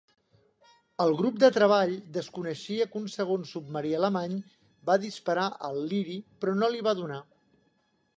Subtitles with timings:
[1.03, 4.33] El grup de treball desconeixia que un segon submarí alemany
[4.91, 7.21] va disparar al "Leary" però no li va donar.